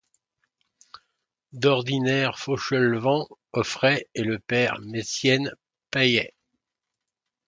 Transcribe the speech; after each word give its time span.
D'ordinaire 1.53 2.39
Fauchelevent 2.39 3.27
offrait, 3.53 4.07
et 4.15 4.23
le 4.23 4.39
père 4.39 4.79
Mestienne 4.81 5.53
payait. 5.91 6.33